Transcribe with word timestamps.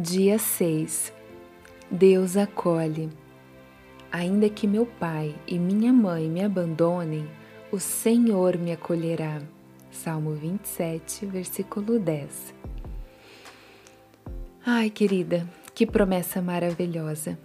Dia 0.00 0.38
6 0.38 1.12
Deus 1.90 2.36
acolhe. 2.36 3.08
Ainda 4.12 4.48
que 4.48 4.64
meu 4.64 4.86
pai 4.86 5.34
e 5.44 5.58
minha 5.58 5.92
mãe 5.92 6.28
me 6.28 6.40
abandonem, 6.40 7.28
o 7.72 7.80
Senhor 7.80 8.56
me 8.56 8.70
acolherá. 8.70 9.42
Salmo 9.90 10.34
27, 10.34 11.26
versículo 11.26 11.98
10. 11.98 12.54
Ai, 14.64 14.88
querida, 14.88 15.44
que 15.74 15.84
promessa 15.84 16.40
maravilhosa! 16.40 17.36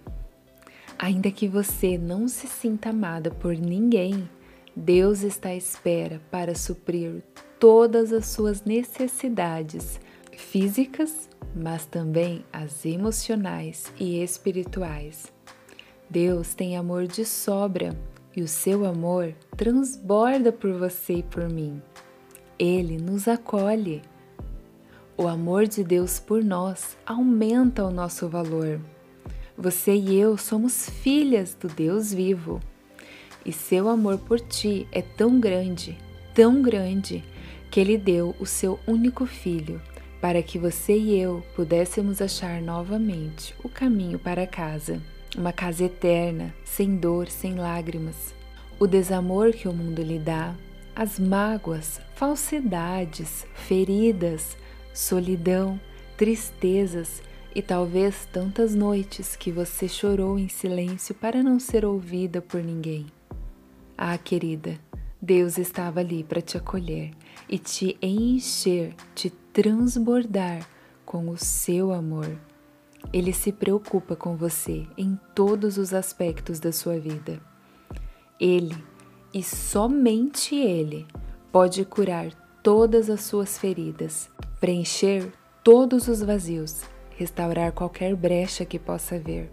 Ainda 0.96 1.32
que 1.32 1.48
você 1.48 1.98
não 1.98 2.28
se 2.28 2.46
sinta 2.46 2.90
amada 2.90 3.32
por 3.32 3.56
ninguém, 3.56 4.30
Deus 4.76 5.22
está 5.22 5.48
à 5.48 5.56
espera 5.56 6.20
para 6.30 6.54
suprir 6.54 7.20
todas 7.58 8.12
as 8.12 8.26
suas 8.26 8.62
necessidades 8.62 9.98
físicas, 10.36 11.28
mas 11.54 11.86
também 11.86 12.44
as 12.52 12.84
emocionais 12.84 13.92
e 13.98 14.22
espirituais. 14.22 15.32
Deus 16.10 16.54
tem 16.54 16.76
amor 16.76 17.06
de 17.06 17.24
sobra 17.24 17.96
e 18.36 18.42
o 18.42 18.48
seu 18.48 18.84
amor 18.84 19.34
transborda 19.56 20.50
por 20.50 20.72
você 20.72 21.14
e 21.14 21.22
por 21.22 21.48
mim. 21.48 21.80
Ele 22.58 22.98
nos 22.98 23.28
acolhe. 23.28 24.02
O 25.16 25.28
amor 25.28 25.66
de 25.66 25.84
Deus 25.84 26.18
por 26.18 26.42
nós 26.42 26.96
aumenta 27.06 27.84
o 27.84 27.90
nosso 27.90 28.28
valor. 28.28 28.80
Você 29.56 29.94
e 29.94 30.18
eu 30.18 30.36
somos 30.36 30.90
filhas 30.90 31.54
do 31.54 31.68
Deus 31.68 32.12
vivo. 32.12 32.60
E 33.46 33.52
seu 33.52 33.88
amor 33.88 34.18
por 34.18 34.40
ti 34.40 34.88
é 34.90 35.02
tão 35.02 35.38
grande, 35.38 35.96
tão 36.34 36.60
grande, 36.60 37.22
que 37.70 37.78
ele 37.78 37.96
deu 37.96 38.34
o 38.40 38.46
seu 38.46 38.80
único 38.86 39.26
filho 39.26 39.80
para 40.24 40.42
que 40.42 40.58
você 40.58 40.96
e 40.96 41.20
eu 41.20 41.44
pudéssemos 41.54 42.22
achar 42.22 42.62
novamente 42.62 43.54
o 43.62 43.68
caminho 43.68 44.18
para 44.18 44.46
casa, 44.46 45.02
uma 45.36 45.52
casa 45.52 45.84
eterna, 45.84 46.54
sem 46.64 46.96
dor, 46.96 47.28
sem 47.28 47.56
lágrimas. 47.56 48.34
O 48.80 48.86
desamor 48.86 49.52
que 49.52 49.68
o 49.68 49.72
mundo 49.74 50.00
lhe 50.00 50.18
dá, 50.18 50.54
as 50.96 51.18
mágoas, 51.18 52.00
falsidades, 52.14 53.46
feridas, 53.52 54.56
solidão, 54.94 55.78
tristezas 56.16 57.22
e 57.54 57.60
talvez 57.60 58.26
tantas 58.32 58.74
noites 58.74 59.36
que 59.36 59.52
você 59.52 59.86
chorou 59.86 60.38
em 60.38 60.48
silêncio 60.48 61.14
para 61.14 61.42
não 61.42 61.60
ser 61.60 61.84
ouvida 61.84 62.40
por 62.40 62.64
ninguém. 62.64 63.04
Ah, 63.94 64.16
querida, 64.16 64.80
Deus 65.20 65.58
estava 65.58 66.00
ali 66.00 66.24
para 66.24 66.40
te 66.40 66.56
acolher 66.56 67.10
e 67.46 67.58
te 67.58 67.98
encher, 68.00 68.94
te 69.14 69.30
transbordar 69.54 70.68
com 71.06 71.28
o 71.28 71.38
seu 71.38 71.92
amor. 71.92 72.36
Ele 73.12 73.32
se 73.32 73.52
preocupa 73.52 74.16
com 74.16 74.36
você 74.36 74.84
em 74.98 75.16
todos 75.32 75.78
os 75.78 75.94
aspectos 75.94 76.58
da 76.58 76.72
sua 76.72 76.98
vida. 76.98 77.40
Ele, 78.40 78.76
e 79.32 79.44
somente 79.44 80.56
Ele, 80.56 81.06
pode 81.52 81.84
curar 81.84 82.32
todas 82.64 83.08
as 83.08 83.20
suas 83.20 83.56
feridas, 83.56 84.28
preencher 84.58 85.32
todos 85.62 86.08
os 86.08 86.20
vazios, 86.20 86.82
restaurar 87.16 87.70
qualquer 87.70 88.16
brecha 88.16 88.64
que 88.64 88.78
possa 88.78 89.14
haver 89.14 89.48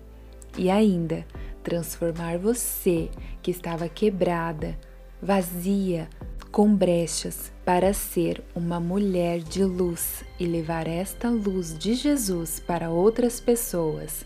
e 0.58 0.68
ainda 0.72 1.28
transformar 1.62 2.40
você 2.40 3.12
que 3.40 3.52
estava 3.52 3.88
quebrada, 3.88 4.76
vazia, 5.22 6.10
com 6.52 6.76
brechas, 6.76 7.52
para 7.64 7.94
ser 7.94 8.44
uma 8.54 8.80
mulher 8.80 9.40
de 9.40 9.64
luz 9.64 10.24
e 10.40 10.46
levar 10.46 10.88
esta 10.88 11.30
luz 11.30 11.78
de 11.78 11.94
Jesus 11.94 12.60
para 12.60 12.90
outras 12.90 13.40
pessoas, 13.40 14.26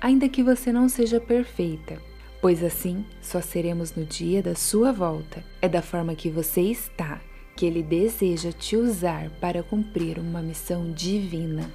ainda 0.00 0.28
que 0.28 0.42
você 0.42 0.70
não 0.70 0.88
seja 0.88 1.18
perfeita, 1.18 1.98
pois 2.42 2.62
assim 2.62 3.04
só 3.22 3.40
seremos 3.40 3.94
no 3.94 4.04
dia 4.04 4.42
da 4.42 4.54
sua 4.54 4.92
volta. 4.92 5.42
É 5.62 5.68
da 5.68 5.80
forma 5.80 6.14
que 6.14 6.28
você 6.28 6.60
está 6.60 7.20
que 7.56 7.64
Ele 7.64 7.82
deseja 7.82 8.52
te 8.52 8.76
usar 8.76 9.30
para 9.40 9.62
cumprir 9.62 10.18
uma 10.18 10.42
missão 10.42 10.90
divina. 10.90 11.72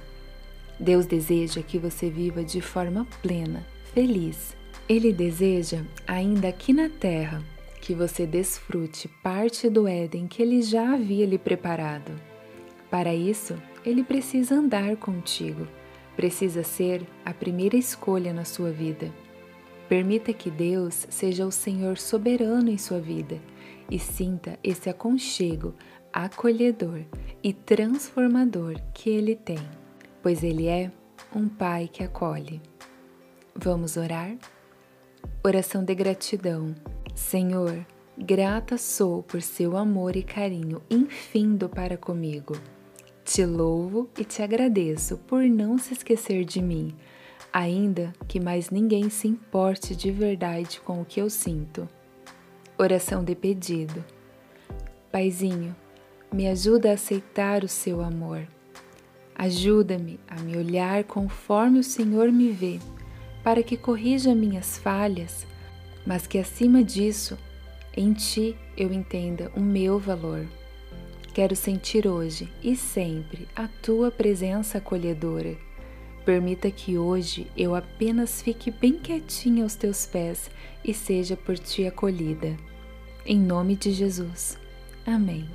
Deus 0.78 1.06
deseja 1.06 1.62
que 1.62 1.78
você 1.78 2.08
viva 2.10 2.44
de 2.44 2.60
forma 2.60 3.06
plena, 3.22 3.66
feliz. 3.92 4.56
Ele 4.88 5.12
deseja, 5.12 5.82
ainda 6.06 6.48
aqui 6.48 6.72
na 6.72 6.88
terra, 6.88 7.42
que 7.80 7.94
você 7.94 8.26
desfrute 8.26 9.08
parte 9.22 9.68
do 9.68 9.88
Éden 9.88 10.26
que 10.26 10.42
ele 10.42 10.62
já 10.62 10.94
havia 10.94 11.26
lhe 11.26 11.38
preparado. 11.38 12.12
Para 12.90 13.14
isso, 13.14 13.60
ele 13.84 14.04
precisa 14.04 14.56
andar 14.56 14.96
contigo, 14.96 15.66
precisa 16.16 16.62
ser 16.62 17.06
a 17.24 17.32
primeira 17.32 17.76
escolha 17.76 18.32
na 18.32 18.44
sua 18.44 18.70
vida. 18.70 19.10
Permita 19.88 20.32
que 20.32 20.50
Deus 20.50 21.06
seja 21.08 21.46
o 21.46 21.50
Senhor 21.50 21.98
soberano 21.98 22.70
em 22.70 22.78
sua 22.78 23.00
vida 23.00 23.40
e 23.90 23.98
sinta 23.98 24.58
esse 24.62 24.88
aconchego 24.88 25.74
acolhedor 26.12 27.00
e 27.42 27.52
transformador 27.52 28.74
que 28.92 29.10
Ele 29.10 29.34
tem, 29.34 29.58
pois 30.22 30.42
Ele 30.42 30.66
é 30.66 30.90
um 31.34 31.48
Pai 31.48 31.88
que 31.90 32.02
acolhe. 32.02 32.60
Vamos 33.54 33.96
orar? 33.96 34.36
Oração 35.42 35.84
de 35.84 35.94
gratidão. 35.94 36.74
Senhor, 37.14 37.84
grata 38.16 38.78
sou 38.78 39.22
por 39.22 39.42
seu 39.42 39.76
amor 39.76 40.16
e 40.16 40.22
carinho 40.22 40.82
infindo 40.90 41.68
para 41.68 41.96
comigo. 41.96 42.54
Te 43.24 43.44
louvo 43.44 44.08
e 44.18 44.24
te 44.24 44.42
agradeço 44.42 45.18
por 45.18 45.42
não 45.44 45.78
se 45.78 45.92
esquecer 45.92 46.44
de 46.44 46.62
mim, 46.62 46.94
ainda 47.52 48.12
que 48.26 48.40
mais 48.40 48.70
ninguém 48.70 49.10
se 49.10 49.28
importe 49.28 49.94
de 49.94 50.10
verdade 50.10 50.80
com 50.80 51.00
o 51.00 51.04
que 51.04 51.20
eu 51.20 51.28
sinto. 51.28 51.88
Oração 52.78 53.22
de 53.22 53.34
pedido. 53.34 54.04
Paizinho, 55.12 55.74
me 56.32 56.48
ajuda 56.48 56.90
a 56.90 56.94
aceitar 56.94 57.64
o 57.64 57.68
seu 57.68 58.00
amor. 58.00 58.46
Ajuda-me 59.34 60.18
a 60.28 60.40
me 60.40 60.56
olhar 60.56 61.04
conforme 61.04 61.78
o 61.78 61.84
Senhor 61.84 62.30
me 62.30 62.50
vê, 62.50 62.78
para 63.42 63.62
que 63.62 63.76
corrija 63.76 64.34
minhas 64.34 64.78
falhas 64.78 65.46
mas 66.06 66.26
que 66.26 66.38
acima 66.38 66.82
disso, 66.82 67.36
em 67.96 68.12
ti 68.12 68.56
eu 68.76 68.92
entenda 68.92 69.50
o 69.54 69.60
meu 69.60 69.98
valor. 69.98 70.46
Quero 71.34 71.54
sentir 71.54 72.06
hoje 72.06 72.52
e 72.62 72.74
sempre 72.74 73.48
a 73.54 73.68
tua 73.68 74.10
presença 74.10 74.78
acolhedora. 74.78 75.56
Permita 76.24 76.70
que 76.70 76.98
hoje 76.98 77.46
eu 77.56 77.74
apenas 77.74 78.42
fique 78.42 78.70
bem 78.70 78.94
quietinha 78.98 79.62
aos 79.62 79.74
teus 79.74 80.06
pés 80.06 80.50
e 80.84 80.92
seja 80.92 81.36
por 81.36 81.58
ti 81.58 81.86
acolhida. 81.86 82.56
Em 83.24 83.38
nome 83.38 83.76
de 83.76 83.92
Jesus. 83.92 84.58
Amém. 85.06 85.48